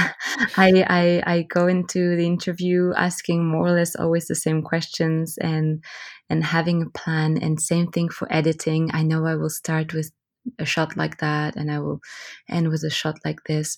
[0.56, 5.38] I, I, I go into the interview asking more or less always the same questions
[5.38, 5.82] and
[6.28, 10.10] and having a plan and same thing for editing i know i will start with
[10.58, 12.00] a shot like that and i will
[12.48, 13.76] end with a shot like this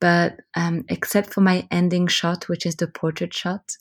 [0.00, 3.76] but um, except for my ending shot, which is the portrait shot,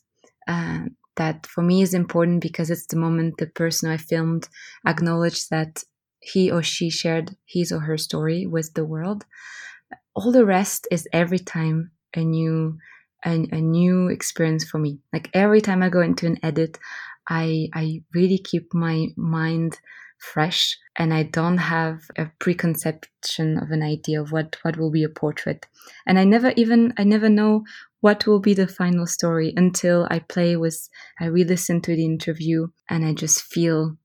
[0.47, 4.47] uh, that for me is important because it's the moment the person I filmed
[4.85, 5.83] acknowledged that
[6.19, 9.25] he or she shared his or her story with the world.
[10.15, 12.77] All the rest is every time a new
[13.25, 14.99] a, a new experience for me.
[15.13, 16.77] Like every time I go into an edit,
[17.29, 19.79] I I really keep my mind
[20.17, 25.03] fresh and I don't have a preconception of an idea of what, what will be
[25.03, 25.67] a portrait.
[26.05, 27.63] And I never even, I never know
[28.01, 32.67] what will be the final story until I play with, I re-listen to the interview
[32.89, 33.97] and I just feel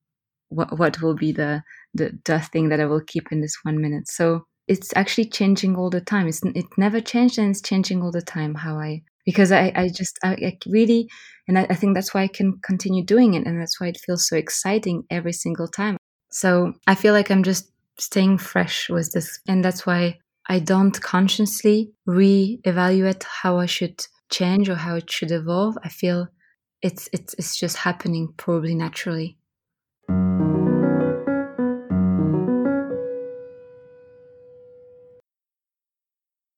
[0.49, 1.63] what, what will be the,
[1.95, 4.09] the, the thing that I will keep in this one minute.
[4.09, 6.29] So it's actually changing all the time.
[6.29, 9.89] It's, it never changed and it's changing all the time how I, because I, I
[9.89, 11.09] just, I, I really,
[11.49, 13.47] and I, I think that's why I can continue doing it.
[13.47, 15.97] And that's why it feels so exciting every single time.
[16.33, 19.39] So I feel like I'm just staying fresh with this.
[19.47, 20.19] And that's why
[20.49, 25.77] I don't consciously re evaluate how I should change or how it should evolve.
[25.85, 26.29] I feel
[26.81, 29.37] it's, it's, it's just happening probably naturally.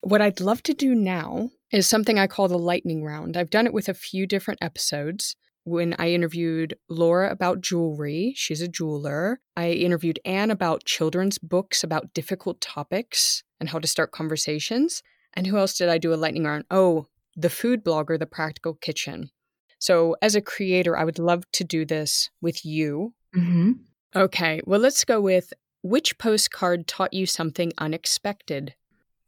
[0.02, 3.37] What I'd love to do now is something I call the lightning round.
[3.37, 5.34] I've done it with a few different episodes
[5.64, 8.33] when I interviewed Laura about jewelry.
[8.37, 9.40] She's a jeweler.
[9.57, 15.03] I interviewed Anne about children's books about difficult topics and how to start conversations.
[15.33, 16.64] And who else did I do a lightning round?
[16.70, 19.31] Oh, the food blogger, The Practical Kitchen.
[19.79, 23.12] So, as a creator, I would love to do this with you.
[23.35, 23.72] Mm-hmm.
[24.16, 28.74] Okay, well, let's go with which postcard taught you something unexpected?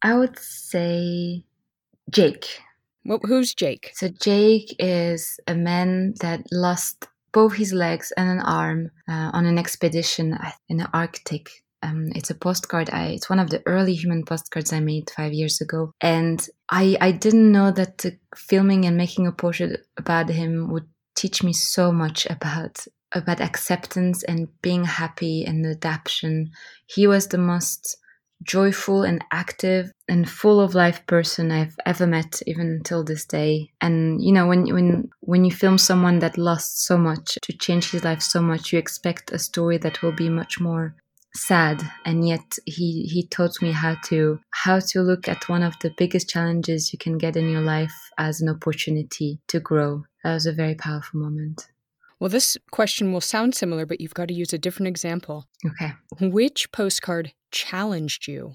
[0.01, 1.45] I would say
[2.11, 2.61] Jake.
[3.23, 3.93] Who's Jake?
[3.95, 9.47] So Jake is a man that lost both his legs and an arm uh, on
[9.47, 10.39] an expedition
[10.69, 11.51] in the Arctic.
[11.83, 12.91] Um, it's a postcard.
[12.91, 16.97] I, it's one of the early human postcards I made five years ago, and I
[17.01, 21.93] I didn't know that filming and making a portrait about him would teach me so
[21.93, 26.51] much about about acceptance and being happy and adaptation.
[26.87, 27.99] He was the most
[28.43, 33.71] joyful and active and full of life person I've ever met even until this day.
[33.81, 37.91] And you know, when when when you film someone that lost so much to change
[37.91, 40.97] his life so much, you expect a story that will be much more
[41.35, 45.75] sad and yet he he taught me how to how to look at one of
[45.83, 50.33] the biggest challenges you can get in your life as an opportunity to grow that
[50.33, 51.69] was a very powerful moment
[52.19, 55.47] well, this question will sound similar, but you've got to use a different example.
[55.67, 55.93] Okay.
[56.21, 58.55] Which postcard challenged you?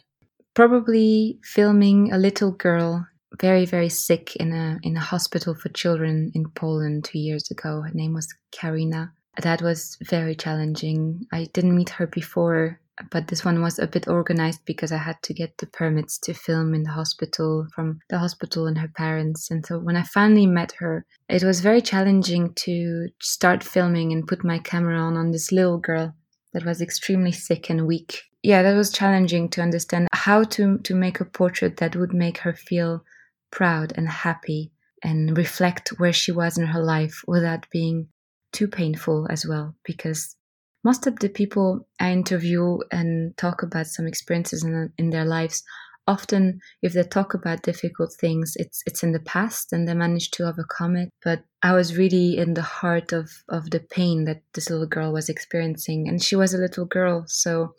[0.53, 3.07] Probably filming a little girl
[3.39, 7.81] very very sick in a in a hospital for children in Poland 2 years ago.
[7.81, 9.13] Her name was Karina.
[9.41, 11.25] That was very challenging.
[11.31, 15.21] I didn't meet her before but this one was a bit organized because I had
[15.23, 19.49] to get the permits to film in the hospital from the hospital and her parents.
[19.49, 24.27] And so when I finally met her, it was very challenging to start filming and
[24.27, 26.13] put my camera on on this little girl
[26.53, 28.23] that was extremely sick and weak.
[28.43, 32.39] Yeah, that was challenging to understand how to, to make a portrait that would make
[32.39, 33.03] her feel
[33.51, 34.71] proud and happy
[35.03, 38.07] and reflect where she was in her life without being
[38.51, 39.75] too painful as well.
[39.83, 40.35] Because
[40.83, 45.63] most of the people I interview and talk about some experiences in, in their lives
[46.07, 50.31] often if they talk about difficult things it's it's in the past and they manage
[50.31, 54.41] to overcome it but i was really in the heart of of the pain that
[54.53, 57.75] this little girl was experiencing and she was a little girl so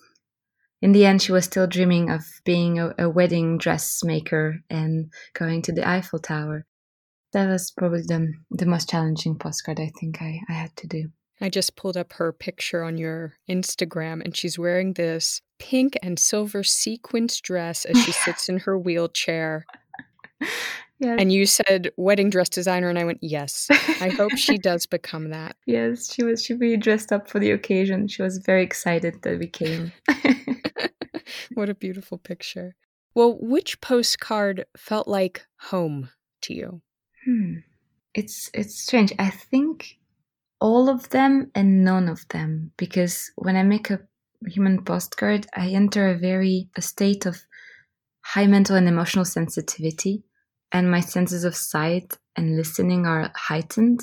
[0.83, 5.63] in the end she was still dreaming of being a, a wedding dressmaker and going
[5.63, 6.67] to the eiffel tower
[7.33, 11.09] that was probably the, the most challenging postcard i think I, I had to do
[11.43, 16.17] I just pulled up her picture on your Instagram, and she's wearing this pink and
[16.17, 19.65] silver sequins dress as she sits in her wheelchair.
[21.03, 21.17] Yes.
[21.19, 23.67] And you said wedding dress designer, and I went, yes.
[24.01, 25.57] I hope she does become that.
[25.67, 26.45] Yes, she was.
[26.45, 28.07] She really dressed up for the occasion.
[28.07, 29.91] She was very excited that we came.
[31.55, 32.77] what a beautiful picture.
[33.17, 36.11] Well, which postcard felt like home
[36.43, 36.83] to you?
[37.25, 37.55] Hmm.
[38.15, 39.13] It's it's strange.
[39.19, 39.99] I think
[40.61, 44.01] all of them and none of them because when I make a
[44.47, 47.45] human postcard, I enter a very a state of
[48.23, 50.23] high mental and emotional sensitivity,
[50.73, 54.01] and my senses of sight and listening are heightened.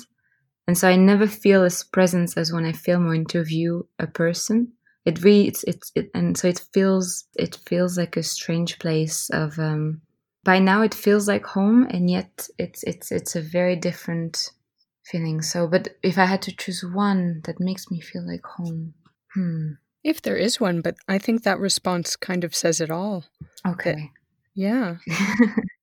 [0.66, 4.72] And so I never feel as presence as when I film or interview a person.
[5.04, 9.30] It really, it's, it's, it, and so it feels, it feels like a strange place
[9.30, 10.02] of, um,
[10.44, 14.50] by now it feels like home, and yet it's, it's, it's a very different
[15.04, 15.42] feeling.
[15.42, 18.94] So, but if I had to choose one that makes me feel like home,
[19.34, 19.72] hmm.
[20.02, 23.24] If there is one, but I think that response kind of says it all.
[23.66, 23.92] Okay.
[23.92, 24.08] That,
[24.54, 24.96] yeah.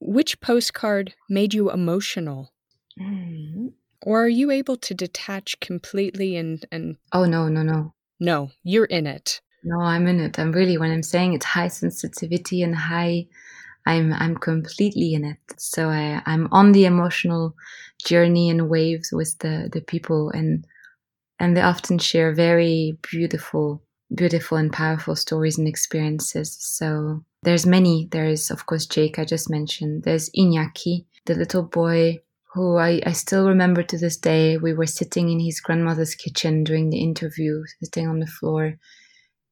[0.00, 2.52] Which postcard made you emotional?
[2.98, 3.68] Mm-hmm.
[4.02, 7.94] Or are you able to detach completely and, and Oh no, no, no.
[8.18, 9.40] No, you're in it.
[9.62, 10.38] No, I'm in it.
[10.38, 13.26] I'm really when I'm saying it's high sensitivity and high
[13.86, 15.38] I'm I'm completely in it.
[15.58, 17.54] So I, I'm on the emotional
[18.04, 20.66] journey and waves with the, the people and
[21.38, 23.82] and they often share very beautiful
[24.14, 26.56] beautiful and powerful stories and experiences.
[26.60, 28.08] So there's many.
[28.10, 30.02] There's of course Jake I just mentioned.
[30.04, 32.18] There's Iñaki, the little boy
[32.54, 34.56] who I, I still remember to this day.
[34.56, 38.78] We were sitting in his grandmother's kitchen during the interview, sitting on the floor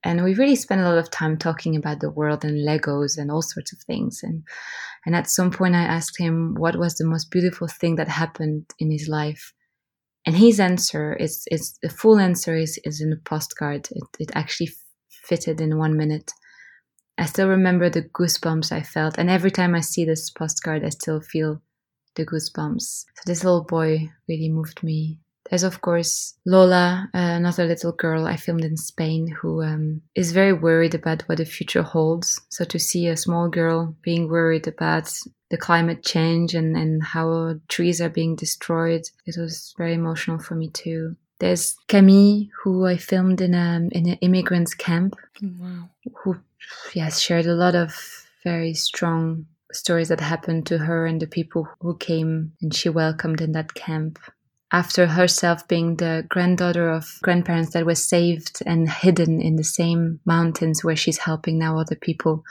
[0.04, 3.30] and we really spent a lot of time talking about the world and legos and
[3.30, 4.42] all sorts of things and
[5.04, 8.64] and at some point i asked him what was the most beautiful thing that happened
[8.78, 9.52] in his life
[10.26, 14.30] and his answer is is the full answer is is in a postcard it, it
[14.34, 14.70] actually
[15.08, 16.32] fitted in one minute
[17.18, 20.88] i still remember the goosebumps i felt and every time i see this postcard i
[20.88, 21.60] still feel
[22.14, 27.64] the goosebumps so this little boy really moved me there's, of course, Lola, uh, another
[27.64, 31.82] little girl I filmed in Spain who um, is very worried about what the future
[31.82, 32.40] holds.
[32.50, 35.10] So to see a small girl being worried about
[35.50, 40.54] the climate change and, and how trees are being destroyed, it was very emotional for
[40.54, 41.16] me too.
[41.38, 45.88] There's Camille, who I filmed in a in an immigrants camp, wow.
[46.22, 46.36] who
[46.94, 47.94] yes shared a lot of
[48.44, 53.40] very strong stories that happened to her and the people who came and she welcomed
[53.40, 54.18] in that camp
[54.72, 60.20] after herself being the granddaughter of grandparents that were saved and hidden in the same
[60.24, 62.44] mountains where she's helping now other people,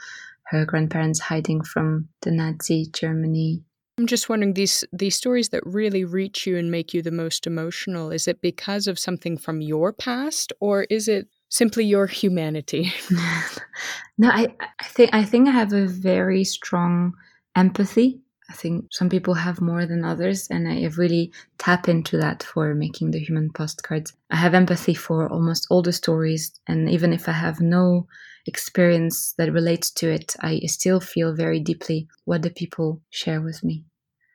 [0.44, 3.62] her grandparents hiding from the Nazi Germany.
[3.98, 7.46] I'm just wondering these these stories that really reach you and make you the most
[7.46, 8.10] emotional.
[8.10, 12.92] Is it because of something from your past, or is it simply your humanity?
[14.18, 17.14] no, I I think I think I have a very strong
[17.56, 18.20] empathy
[18.50, 22.74] I think some people have more than others, and I really tap into that for
[22.74, 24.14] making the human postcards.
[24.30, 28.06] I have empathy for almost all the stories, and even if I have no
[28.46, 33.62] experience that relates to it, I still feel very deeply what the people share with
[33.62, 33.84] me.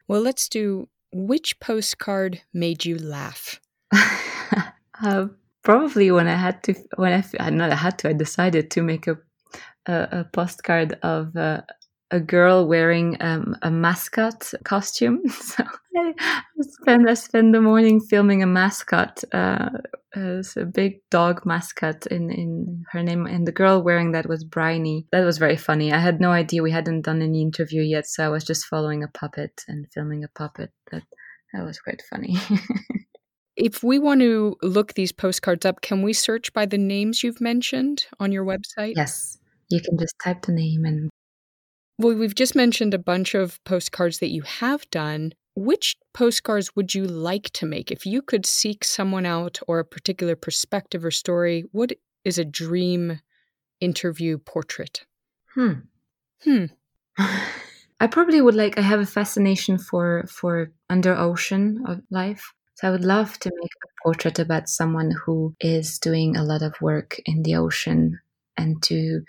[0.08, 3.60] Well, let's do which postcard made you laugh?
[5.04, 5.28] uh,
[5.64, 9.08] probably when I had to, when I, not I had to, I decided to make
[9.08, 9.18] a,
[9.86, 11.62] a, a postcard of uh,
[12.12, 15.22] a girl wearing um, a mascot costume.
[15.30, 15.64] So
[15.96, 16.14] I
[16.62, 19.70] spend I spend the morning filming a mascot, uh,
[20.16, 25.06] a big dog mascot in in her name, and the girl wearing that was Briny.
[25.12, 25.94] That was very funny.
[25.94, 29.04] I had no idea we hadn't done any interview yet, so I was just following
[29.04, 30.72] a puppet and filming a puppet.
[30.92, 31.04] That
[31.54, 32.38] that was quite funny.
[33.56, 37.40] If we want to look these postcards up, can we search by the names you've
[37.40, 38.94] mentioned on your website?
[38.96, 39.38] Yes.
[39.70, 41.10] You can just type the name and
[41.98, 45.34] well, we've just mentioned a bunch of postcards that you have done.
[45.56, 47.92] which postcards would you like to make?
[47.92, 51.92] If you could seek someone out or a particular perspective or story, what
[52.26, 53.20] is a dream
[53.80, 55.06] interview portrait?
[55.54, 55.74] Hmm.
[56.44, 56.66] Hmm.
[58.00, 62.54] I probably would like I have a fascination for for under ocean of life.
[62.76, 66.64] So I would love to make a portrait about someone who is doing a lot
[66.64, 68.20] of work in the ocean
[68.58, 69.22] and to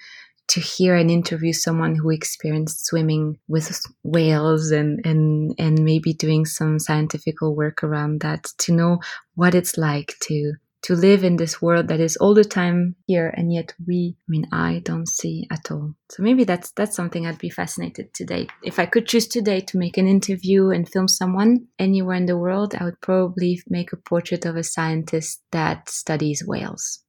[0.49, 6.45] to hear and interview someone who experienced swimming with whales and, and, and maybe doing
[6.45, 8.99] some scientific work around that to know
[9.35, 13.33] what it's like to to live in this world that is all the time here
[13.39, 15.95] and yet we i mean i don't see at all.
[16.11, 18.49] So maybe that's that's something i'd be fascinated today.
[18.63, 22.37] If i could choose today to make an interview and film someone anywhere in the
[22.37, 27.01] world i would probably make a portrait of a scientist that studies whales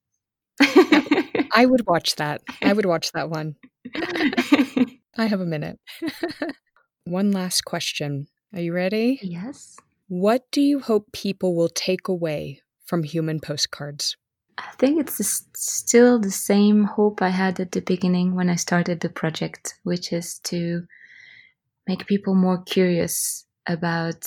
[1.55, 2.41] I would watch that.
[2.61, 3.55] I would watch that one.
[3.95, 5.79] I have a minute.
[7.05, 8.27] one last question.
[8.53, 9.19] Are you ready?
[9.23, 9.77] Yes.
[10.09, 14.17] What do you hope people will take away from human postcards?
[14.57, 18.99] I think it's still the same hope I had at the beginning when I started
[18.99, 20.85] the project, which is to
[21.87, 24.25] make people more curious about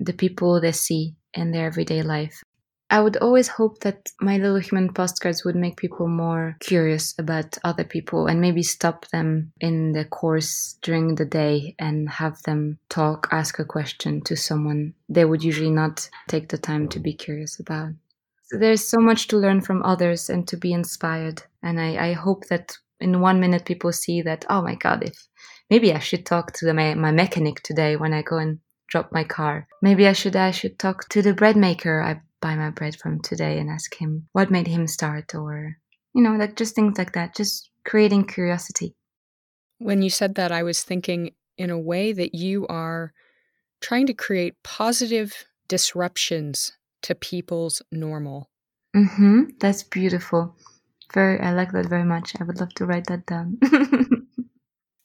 [0.00, 2.42] the people they see in their everyday life.
[2.88, 7.58] I would always hope that my little human postcards would make people more curious about
[7.64, 12.78] other people and maybe stop them in the course during the day and have them
[12.88, 17.12] talk, ask a question to someone they would usually not take the time to be
[17.12, 17.90] curious about.
[18.44, 21.42] So there's so much to learn from others and to be inspired.
[21.64, 25.26] And I, I hope that in one minute people see that, oh my God, if
[25.68, 29.10] maybe I should talk to the, my, my mechanic today when I go and drop
[29.10, 29.66] my car.
[29.82, 33.20] Maybe I should I should talk to the bread maker I buy my bread from
[33.20, 35.76] today and ask him what made him start or
[36.14, 38.94] you know like just things like that just creating curiosity.
[39.78, 43.12] When you said that i was thinking in a way that you are
[43.80, 46.72] trying to create positive disruptions
[47.02, 48.50] to people's normal.
[48.94, 49.42] Mm-hmm.
[49.60, 50.56] That's beautiful.
[51.14, 52.32] Very i like that very much.
[52.40, 53.58] I would love to write that down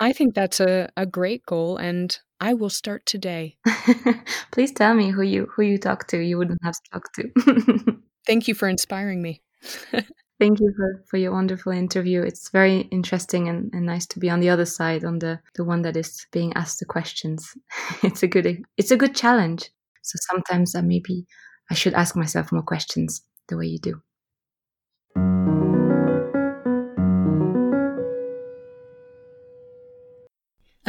[0.02, 3.58] i think that's a, a great goal and I will start today.
[4.52, 6.18] Please tell me who you who you talk to.
[6.18, 8.02] You wouldn't have to talk to.
[8.26, 9.44] Thank you for inspiring me.
[10.42, 12.24] Thank you for, for your wonderful interview.
[12.24, 15.64] It's very interesting and, and nice to be on the other side, on the, the
[15.64, 17.56] one that is being asked the questions.
[18.02, 19.70] it's a good it's a good challenge.
[20.02, 21.28] So sometimes I maybe
[21.70, 24.02] I should ask myself more questions the way you do.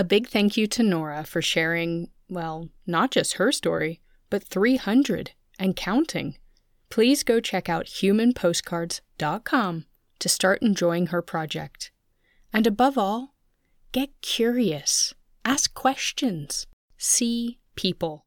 [0.03, 4.01] A big thank you to Nora for sharing, well, not just her story,
[4.31, 5.31] but 300
[5.61, 6.39] and counting.
[6.91, 9.85] Please go check out humanpostcards.com
[10.19, 11.93] to start enjoying her project.
[12.53, 13.37] And above all,
[13.93, 16.67] get curious, ask questions,
[16.99, 18.27] see people.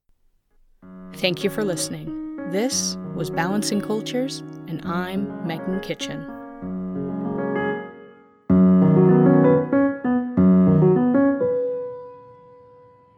[1.16, 2.38] Thank you for listening.
[2.52, 6.35] This was Balancing Cultures, and I'm Megan Kitchen.